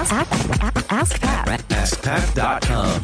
[0.00, 1.46] Ask, ask, ask Pat.
[1.68, 3.02] AskPat.com.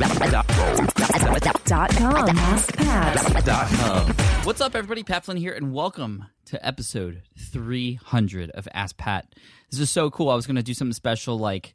[1.66, 2.28] Dot com.
[2.38, 4.46] AskPat.
[4.46, 5.02] What's up, everybody?
[5.02, 9.34] Pat Flynn here, and welcome to episode 300 of Ask Pat.
[9.70, 10.30] This is so cool.
[10.30, 11.74] I was going to do something special, like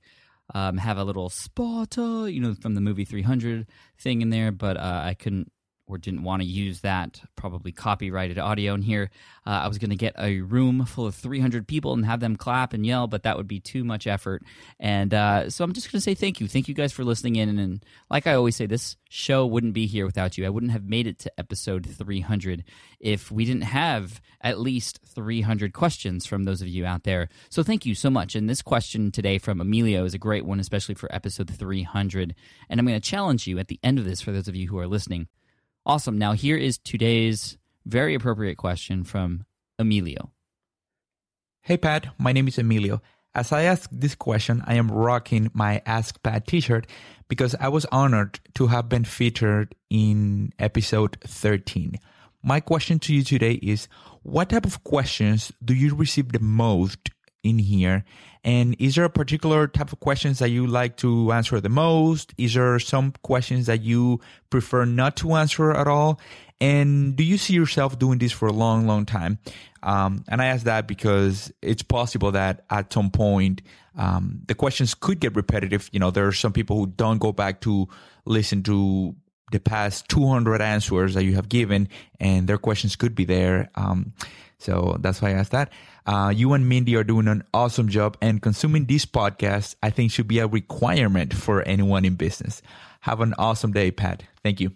[0.55, 3.67] um, have a little Sparta, you know, from the movie 300
[3.99, 5.51] thing in there, but uh, I couldn't
[5.91, 9.09] or didn't want to use that probably copyrighted audio in here.
[9.45, 12.35] Uh, I was going to get a room full of 300 people and have them
[12.35, 14.43] clap and yell, but that would be too much effort.
[14.79, 16.47] And uh, so I'm just going to say thank you.
[16.47, 17.49] Thank you guys for listening in.
[17.49, 20.46] And, and like I always say, this show wouldn't be here without you.
[20.46, 22.63] I wouldn't have made it to episode 300
[22.99, 27.29] if we didn't have at least 300 questions from those of you out there.
[27.49, 28.35] So thank you so much.
[28.35, 32.35] And this question today from Emilio is a great one, especially for episode 300.
[32.69, 34.67] And I'm going to challenge you at the end of this for those of you
[34.67, 35.27] who are listening.
[35.85, 36.17] Awesome.
[36.17, 39.45] Now, here is today's very appropriate question from
[39.80, 40.31] Emilio.
[41.63, 43.02] Hey Pat, my name is Emilio.
[43.33, 46.85] As I ask this question, I am rocking my Ask Pat t-shirt
[47.29, 51.95] because I was honored to have been featured in episode 13.
[52.43, 53.88] My question to you today is
[54.21, 57.09] what type of questions do you receive the most
[57.44, 58.03] in here?
[58.44, 62.34] And is there a particular type of questions that you like to answer the most?
[62.38, 66.19] Is there some questions that you prefer not to answer at all?
[66.59, 69.39] And do you see yourself doing this for a long, long time?
[69.84, 73.62] Um, and I ask that because it's possible that at some point,
[73.95, 75.89] um, the questions could get repetitive.
[75.92, 77.88] You know, there are some people who don't go back to
[78.25, 79.16] listen to
[79.52, 83.69] the past 200 answers that you have given, and their questions could be there.
[83.75, 84.14] Um,
[84.59, 85.72] so that's why I asked that.
[86.05, 90.11] Uh, you and Mindy are doing an awesome job, and consuming this podcast, I think,
[90.11, 92.61] should be a requirement for anyone in business.
[93.02, 94.23] Have an awesome day, Pat.
[94.44, 94.73] Thank you.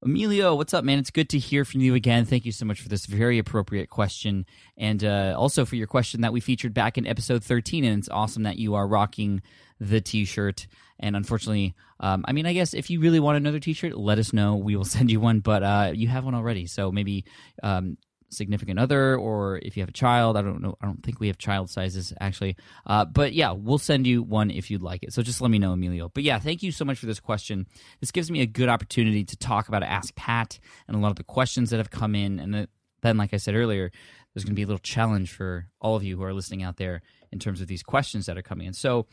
[0.00, 1.00] Emilio, what's up, man?
[1.00, 2.24] It's good to hear from you again.
[2.24, 4.46] Thank you so much for this very appropriate question,
[4.76, 7.84] and uh, also for your question that we featured back in episode 13.
[7.84, 9.42] And it's awesome that you are rocking
[9.80, 10.68] the T-shirt.
[11.00, 14.32] And unfortunately, um, I mean, I guess if you really want another T-shirt, let us
[14.32, 14.54] know.
[14.54, 15.40] We will send you one.
[15.40, 17.24] But uh, you have one already, so maybe
[17.64, 17.96] um,
[18.30, 21.28] significant other or if you have a child i don't know i don't think we
[21.28, 22.56] have child sizes actually.
[22.86, 25.12] Uh, but yeah we'll send you one if you'd like it.
[25.12, 26.10] So just let me know emilio.
[26.12, 27.66] But yeah thank you so much for this question.
[28.00, 31.16] This gives me a good opportunity to talk about ask pat and a lot of
[31.16, 32.38] the questions that have come in.
[32.38, 32.68] And
[33.02, 33.90] then like i said earlier
[34.34, 36.76] there's going to be a little challenge for all of you who are listening out
[36.76, 37.02] there
[37.32, 38.72] in terms of these questions that are coming in.
[38.72, 39.06] So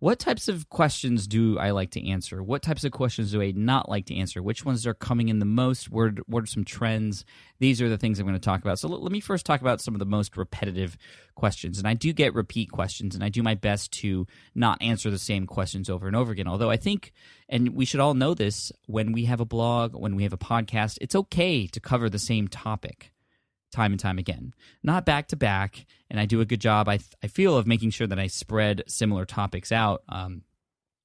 [0.00, 2.42] what types of questions do I like to answer?
[2.42, 4.42] What types of questions do I not like to answer?
[4.42, 5.90] Which ones are coming in the most?
[5.90, 7.26] What, what are some trends?
[7.58, 8.78] These are the things I'm going to talk about.
[8.78, 10.96] So let me first talk about some of the most repetitive
[11.34, 11.78] questions.
[11.78, 15.18] And I do get repeat questions, and I do my best to not answer the
[15.18, 16.48] same questions over and over again.
[16.48, 17.12] Although I think,
[17.46, 20.38] and we should all know this, when we have a blog, when we have a
[20.38, 23.12] podcast, it's okay to cover the same topic
[23.70, 24.54] time and time again.
[24.82, 26.88] Not back to back, and I do a good job.
[26.88, 30.02] I I feel of making sure that I spread similar topics out.
[30.08, 30.42] Um,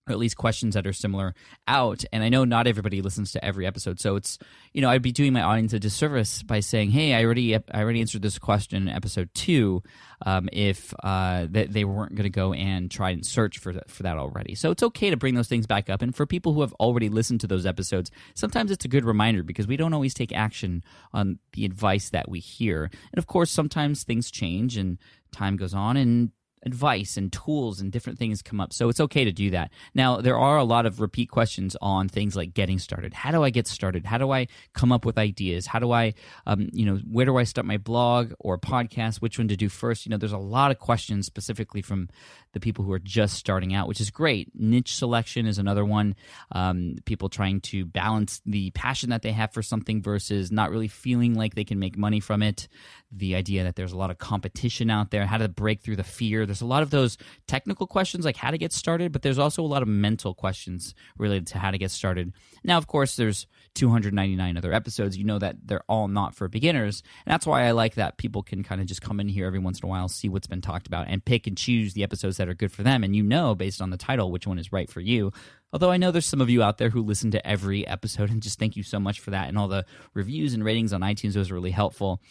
[0.07, 1.33] or at least questions that are similar
[1.67, 2.03] out.
[2.11, 4.37] And I know not everybody listens to every episode, so it's
[4.73, 7.61] you know I'd be doing my audience a disservice by saying, "Hey, I already I
[7.73, 9.83] already answered this question in episode two,
[10.25, 13.89] um, if uh, they, they weren't going to go and try and search for that,
[13.89, 16.01] for that already." So it's okay to bring those things back up.
[16.01, 19.43] And for people who have already listened to those episodes, sometimes it's a good reminder
[19.43, 20.83] because we don't always take action
[21.13, 22.89] on the advice that we hear.
[23.11, 24.97] And of course, sometimes things change and
[25.31, 26.31] time goes on and
[26.65, 28.73] advice and tools and different things come up.
[28.73, 29.71] So it's okay to do that.
[29.93, 33.13] Now, there are a lot of repeat questions on things like getting started.
[33.13, 34.05] How do I get started?
[34.05, 35.67] How do I come up with ideas?
[35.67, 36.13] How do I,
[36.47, 39.21] um, you know, where do I start my blog or podcast?
[39.21, 40.05] Which one to do first?
[40.05, 42.09] You know, there's a lot of questions specifically from
[42.53, 44.49] the people who are just starting out, which is great.
[44.55, 46.15] Niche selection is another one.
[46.51, 50.87] Um, people trying to balance the passion that they have for something versus not really
[50.87, 52.69] feeling like they can make money from it.
[53.11, 56.03] The idea that there's a lot of competition out there, how to break through the
[56.03, 56.45] fear.
[56.45, 57.17] There's a lot of those
[57.47, 60.93] technical questions like how to get started, but there's also a lot of mental questions
[61.17, 62.33] related to how to get started.
[62.63, 65.17] Now, of course, there's 299 other episodes.
[65.17, 67.03] You know that they're all not for beginners.
[67.25, 69.59] And that's why I like that people can kind of just come in here every
[69.59, 72.37] once in a while, see what's been talked about, and pick and choose the episodes
[72.37, 73.03] that are good for them.
[73.03, 75.31] And you know, based on the title, which one is right for you.
[75.73, 78.41] Although I know there's some of you out there who listen to every episode, and
[78.41, 79.49] just thank you so much for that.
[79.49, 82.21] And all the reviews and ratings on iTunes, those are really helpful.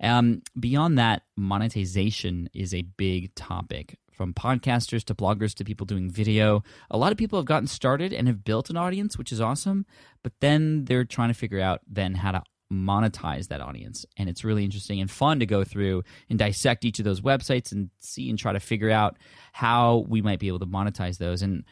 [0.00, 3.98] Um, beyond that, monetization is a big topic.
[4.12, 6.62] From podcasters to bloggers to people doing video.
[6.88, 9.86] A lot of people have gotten started and have built an audience, which is awesome,
[10.22, 12.42] but then they're trying to figure out then how to
[12.72, 14.06] monetize that audience.
[14.16, 17.72] And it's really interesting and fun to go through and dissect each of those websites
[17.72, 19.16] and see and try to figure out
[19.52, 21.42] how we might be able to monetize those.
[21.42, 21.64] And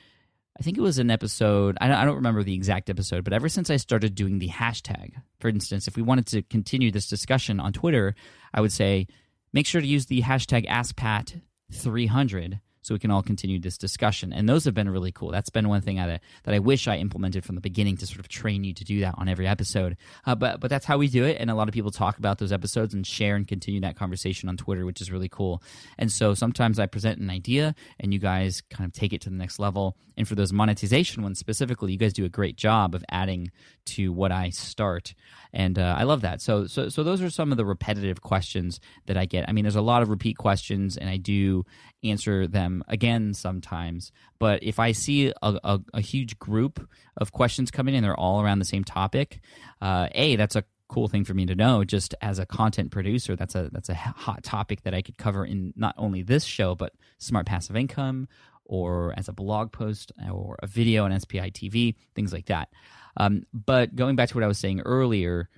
[0.63, 3.69] I think it was an episode, I don't, remember the exact episode, but ever since
[3.69, 5.11] I started doing the hashtag,
[5.41, 8.15] for instance, if we wanted to continue this discussion on Twitter,
[8.55, 9.09] I would say
[9.53, 14.33] make sure to use the hashtag AskPat300 so we can all continue this discussion.
[14.33, 15.31] And those have been really cool.
[15.31, 18.21] That's been one thing I, that I wish I implemented from the beginning to sort
[18.21, 19.97] of train you to do that on every episode.
[20.27, 22.39] Uh, but but that's how we do it, and a lot of people talk about
[22.39, 25.63] those episodes and share and continue that conversation on Twitter, which is really cool.
[25.99, 29.31] And so sometimes I present an idea, and you guys kind of take it to
[29.31, 29.97] the next level.
[30.17, 33.51] And for those monetization ones specifically, you guys do a great job of adding
[33.87, 35.15] to what I start,
[35.53, 36.43] and uh, I love that.
[36.43, 39.49] So so so those are some of the repetitive questions that I get.
[39.49, 41.65] I mean, there's a lot of repeat questions, and I do
[42.05, 44.13] answer them again sometimes.
[44.39, 48.43] But if I see a, a, a huge group of questions coming in, they're all
[48.43, 49.41] around the same topic.
[49.81, 53.35] Uh, a that's a cool thing for me to know just as a content producer
[53.35, 56.75] that's a that's a hot topic that I could cover in not only this show
[56.75, 58.29] but smart passive income
[58.67, 62.69] or as a blog post or a video on SPI TV things like that
[63.17, 65.49] um, but going back to what I was saying earlier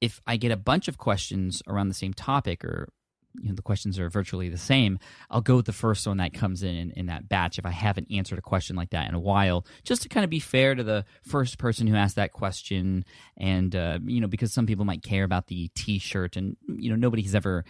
[0.00, 2.88] if I get a bunch of questions around the same topic or
[3.40, 4.98] you know the questions are virtually the same
[5.30, 7.70] i'll go with the first one that comes in, in, in that batch if i
[7.70, 10.74] haven't answered a question like that in a while just to kind of be fair
[10.74, 13.04] to the first person who asked that question.
[13.36, 16.96] And uh, you know because some people might care about the t-shirt and you know
[16.96, 17.64] nobody has ever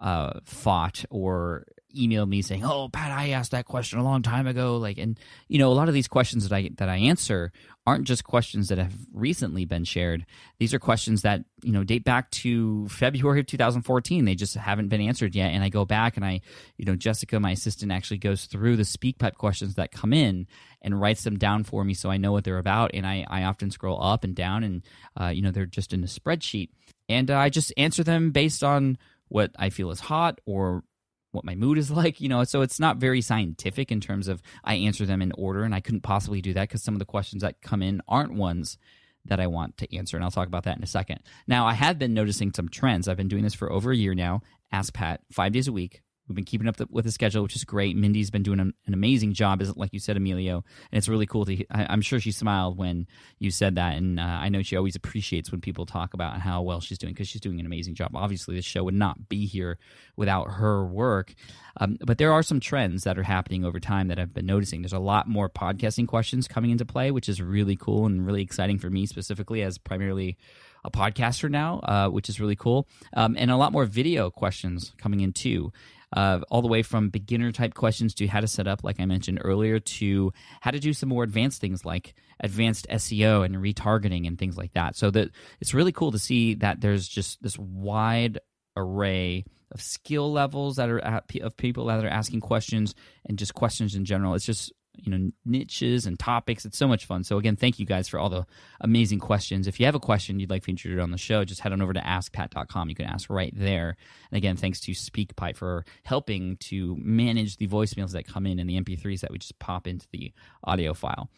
[0.00, 1.64] uh, fought or
[1.96, 5.18] emailed me saying, "Oh, Pat, I asked that question a long time ago." Like, and
[5.48, 7.52] you know, a lot of these questions that I that I answer
[7.86, 10.26] aren't just questions that have recently been shared.
[10.58, 14.24] These are questions that you know date back to February of 2014.
[14.24, 15.52] They just haven't been answered yet.
[15.52, 16.40] And I go back and I,
[16.76, 20.46] you know, Jessica, my assistant, actually goes through the SpeakPipe questions that come in
[20.82, 22.90] and writes them down for me so I know what they're about.
[22.94, 24.82] And I I often scroll up and down, and
[25.20, 26.68] uh, you know, they're just in a spreadsheet,
[27.08, 28.98] and uh, I just answer them based on
[29.28, 30.84] what I feel is hot or
[31.32, 32.44] what my mood is like, you know.
[32.44, 35.80] So it's not very scientific in terms of I answer them in order, and I
[35.80, 38.78] couldn't possibly do that because some of the questions that come in aren't ones
[39.24, 41.20] that I want to answer, and I'll talk about that in a second.
[41.46, 43.08] Now, I have been noticing some trends.
[43.08, 44.42] I've been doing this for over a year now.
[44.72, 46.02] Ask Pat five days a week.
[46.28, 47.96] We've been keeping up the, with the schedule, which is great.
[47.96, 51.26] Mindy's been doing an, an amazing job, is like you said, Emilio, and it's really
[51.26, 51.64] cool to.
[51.70, 53.06] I, am sure she smiled when
[53.38, 56.62] you said that, and uh, I know she always appreciates when people talk about how
[56.62, 58.14] well she's doing because she's doing an amazing job.
[58.14, 59.78] Obviously, the show would not be here
[60.16, 61.34] without her work.
[61.80, 64.82] Um, but there are some trends that are happening over time that I've been noticing.
[64.82, 68.42] There's a lot more podcasting questions coming into play, which is really cool and really
[68.42, 70.36] exciting for me specifically as primarily
[70.84, 74.94] a podcaster now, uh, which is really cool, um, and a lot more video questions
[74.98, 75.72] coming in too
[76.14, 79.04] uh, all the way from beginner type questions to how to set up, like I
[79.04, 84.26] mentioned earlier, to how to do some more advanced things like advanced SEO and retargeting
[84.26, 84.96] and things like that.
[84.96, 88.38] So that it's really cool to see that there's just this wide
[88.76, 92.94] array of skill levels that are at, of people that are asking questions
[93.26, 94.34] and just questions in general.
[94.34, 96.64] It's just you know niches and topics.
[96.64, 97.24] It's so much fun.
[97.24, 98.46] So again, thank you guys for all the
[98.80, 99.66] amazing questions.
[99.66, 101.92] If you have a question you'd like featured on the show, just head on over
[101.92, 102.88] to askpat.com.
[102.88, 103.96] You can ask right there.
[104.30, 108.68] And again, thanks to SpeakPipe for helping to manage the voicemails that come in and
[108.68, 110.32] the MP3s that we just pop into the
[110.64, 111.30] audio file.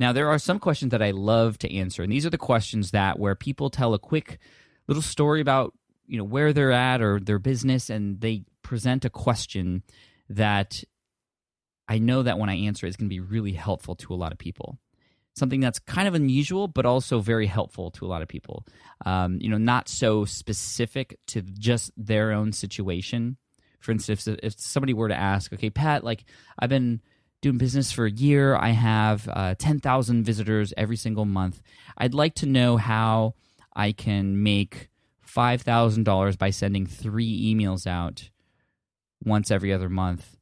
[0.00, 2.92] Now, there are some questions that I love to answer, and these are the questions
[2.92, 4.38] that where people tell a quick
[4.86, 5.74] little story about
[6.06, 9.82] you know where they're at or their business, and they present a question
[10.28, 10.84] that
[11.88, 14.16] I know that when I answer it, it's going to be really helpful to a
[14.16, 14.78] lot of people.
[15.34, 18.66] Something that's kind of unusual, but also very helpful to a lot of people.
[19.06, 23.36] Um, you know, not so specific to just their own situation.
[23.80, 26.24] For instance, if, if somebody were to ask, okay, Pat, like
[26.58, 27.00] I've been
[27.40, 31.62] doing business for a year, I have uh, 10,000 visitors every single month.
[31.96, 33.34] I'd like to know how
[33.74, 34.88] I can make
[35.26, 38.30] $5,000 by sending three emails out
[39.22, 40.37] once every other month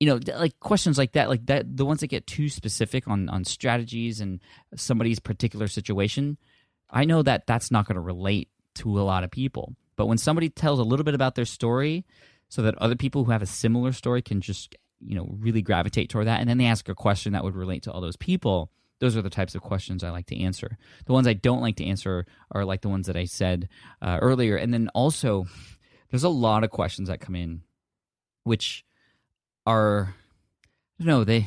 [0.00, 3.28] you know like questions like that like that the ones that get too specific on
[3.28, 4.40] on strategies and
[4.76, 6.38] somebody's particular situation
[6.90, 9.74] i know that that's not going to relate to a lot of people.
[9.96, 12.06] But when somebody tells a little bit about their story
[12.48, 16.10] so that other people who have a similar story can just you know really gravitate
[16.10, 18.72] toward that and then they ask a question that would relate to all those people
[18.98, 20.76] those are the types of questions i like to answer.
[21.06, 23.68] The ones i don't like to answer are like the ones that i said
[24.02, 24.56] uh, earlier.
[24.56, 25.46] And then also
[26.10, 27.62] there's a lot of questions that come in
[28.44, 28.84] which
[29.68, 30.14] are
[30.98, 31.46] I don't know they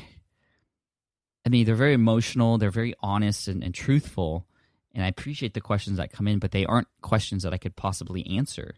[1.44, 4.46] I mean they're very emotional they're very honest and, and truthful
[4.94, 7.76] and I appreciate the questions that come in but they aren't questions that I could
[7.76, 8.76] possibly answer.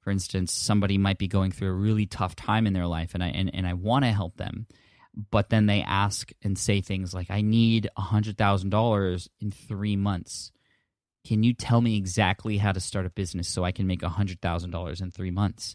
[0.00, 3.24] For instance somebody might be going through a really tough time in their life and
[3.24, 4.66] I and, and I want to help them
[5.30, 9.50] but then they ask and say things like I need a hundred thousand dollars in
[9.50, 10.52] three months.
[11.26, 14.08] Can you tell me exactly how to start a business so I can make a
[14.08, 15.74] hundred thousand dollars in three months?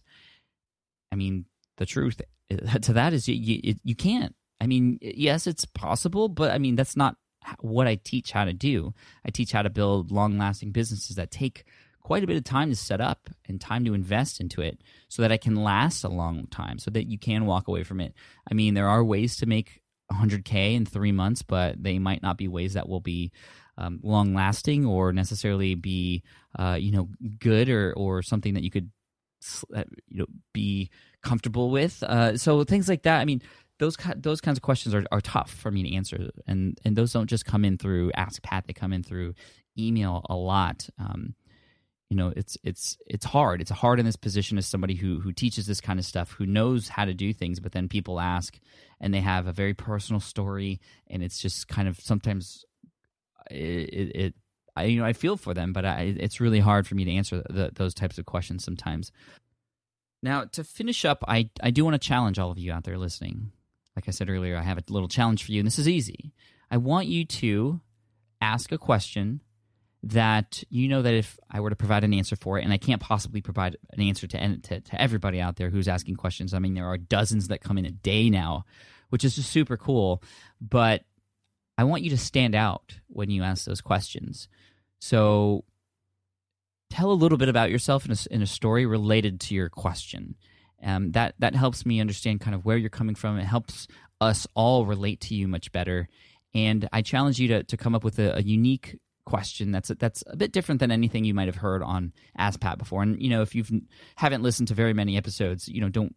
[1.12, 1.46] I mean
[1.78, 2.22] the truth
[2.82, 4.36] to that is you, you, you can't.
[4.62, 7.16] I mean, yes, it's possible, but I mean that's not
[7.60, 8.94] what I teach how to do.
[9.26, 11.66] I teach how to build long-lasting businesses that take
[12.02, 15.22] quite a bit of time to set up and time to invest into it so
[15.22, 18.14] that it can last a long time so that you can walk away from it.
[18.50, 22.38] I mean, there are ways to make 100K in three months, but they might not
[22.38, 23.32] be ways that will be
[23.78, 26.24] um, long lasting or necessarily be,
[26.58, 28.90] uh, you know, good or, or something that you could,
[29.72, 30.90] you know, be
[31.22, 32.04] comfortable with.
[32.04, 33.20] Uh, so things like that.
[33.20, 33.42] I mean,
[33.80, 37.14] those those kinds of questions are, are tough for me to answer, and and those
[37.14, 38.66] don't just come in through Ask Pat.
[38.68, 39.34] They come in through
[39.78, 40.90] email a lot.
[41.00, 41.36] Um,
[42.10, 45.32] you know it's it's it's hard it's hard in this position as somebody who who
[45.32, 48.60] teaches this kind of stuff who knows how to do things but then people ask
[49.00, 52.66] and they have a very personal story and it's just kind of sometimes
[53.52, 54.36] it, it
[54.76, 57.14] I, you know I feel for them but I, it's really hard for me to
[57.14, 59.12] answer the, those types of questions sometimes
[60.22, 62.98] now to finish up I I do want to challenge all of you out there
[62.98, 63.52] listening
[63.96, 66.34] like I said earlier I have a little challenge for you and this is easy
[66.72, 67.82] I want you to
[68.42, 69.42] ask a question
[70.04, 72.78] that you know that if I were to provide an answer for it, and I
[72.78, 76.54] can't possibly provide an answer to, to, to everybody out there who's asking questions.
[76.54, 78.66] I mean, there are dozens that come in a day now,
[79.10, 80.24] which is just super cool.
[80.62, 81.04] But
[81.80, 84.50] I want you to stand out when you ask those questions.
[85.00, 85.64] So
[86.90, 90.36] tell a little bit about yourself in a, in a story related to your question.
[90.84, 93.40] Um, that that helps me understand kind of where you're coming from.
[93.40, 93.88] It helps
[94.20, 96.10] us all relate to you much better.
[96.54, 99.96] And I challenge you to, to come up with a, a unique question that's a,
[99.96, 103.04] that's a bit different than anything you might have heard on Ask Pat before.
[103.04, 103.64] And you know, if you
[104.18, 106.14] haven't listened to very many episodes, you know, don't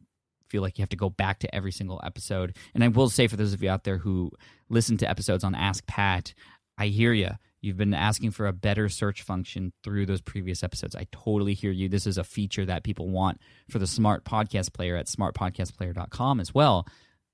[0.52, 2.54] feel like you have to go back to every single episode.
[2.74, 4.30] And I will say for those of you out there who
[4.68, 6.34] listen to episodes on Ask Pat,
[6.76, 7.30] I hear you.
[7.62, 10.94] You've been asking for a better search function through those previous episodes.
[10.94, 11.88] I totally hear you.
[11.88, 13.40] This is a feature that people want
[13.70, 16.86] for the smart podcast player at smartpodcastplayer.com as well.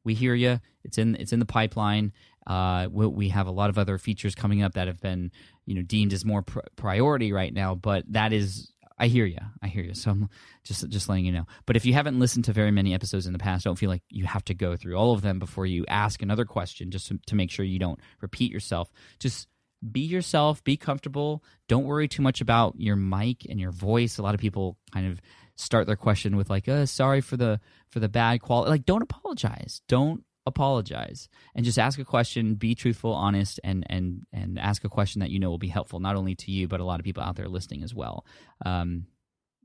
[0.05, 0.61] We hear you.
[0.85, 2.13] It's in it's in the pipeline.
[2.47, 5.31] Uh, we, have a lot of other features coming up that have been
[5.67, 9.39] you know deemed as more pr- priority right now, but that is I hear you.
[9.63, 9.95] I hear you.
[9.95, 10.29] So I'm
[10.65, 11.47] just just letting you know.
[11.67, 14.03] But if you haven't listened to very many episodes in the past, don't feel like
[14.11, 17.19] you have to go through all of them before you ask another question, just to,
[17.27, 18.91] to make sure you don't repeat yourself.
[19.19, 19.49] Just
[19.93, 20.65] be yourself.
[20.65, 21.45] Be comfortable.
[21.69, 24.19] Don't worry too much about your mic and your voice.
[24.19, 25.21] A lot of people kind of
[25.55, 29.03] start their question with like, uh, "Sorry for the for the bad quality." Like, don't
[29.03, 29.83] apologize.
[29.89, 34.89] Don't apologize and just ask a question be truthful honest and and and ask a
[34.89, 37.05] question that you know will be helpful not only to you but a lot of
[37.05, 38.27] people out there listening as well.
[38.65, 39.07] Um,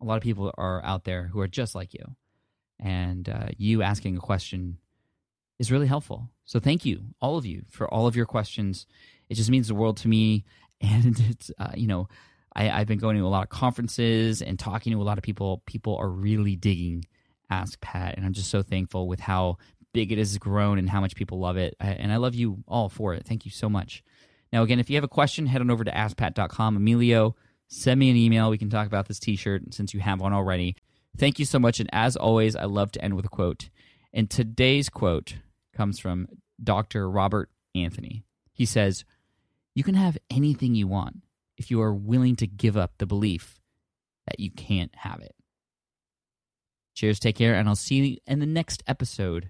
[0.02, 2.04] a lot of people are out there who are just like you.
[2.80, 4.78] And uh, you asking a question
[5.60, 6.30] is really helpful.
[6.46, 8.86] So thank you all of you for all of your questions.
[9.30, 10.46] It just means the world to me.
[10.82, 12.10] And it's uh, you know
[12.54, 15.24] I, i've been going to a lot of conferences and talking to a lot of
[15.24, 15.63] people.
[15.66, 17.06] People are really digging
[17.50, 18.16] ask pat.
[18.18, 19.58] And i'm just so thankful with how
[19.94, 21.76] big it has grown and how much people love it.
[21.80, 23.26] And I love you all for it.
[23.26, 24.04] Thank you so much.
[24.52, 26.78] Now, again, if you have a question, head on over to askpat.com.
[26.78, 27.36] Emilio,
[27.68, 28.50] send me an email.
[28.50, 30.76] We can talk about this t shirt since you have one already.
[31.18, 31.80] Thank you so much.
[31.80, 33.70] And as always, I love to end with a quote.
[34.14, 35.38] And today's quote
[35.76, 36.28] comes from
[36.64, 37.10] Dr.
[37.10, 38.26] Robert Anthony.
[38.52, 39.06] He says,
[39.74, 41.18] You can have anything you want
[41.58, 43.60] if you are willing to give up the belief
[44.28, 45.36] that you can't have it.
[46.96, 49.50] Cheers, take care, and I'll see you in the next episode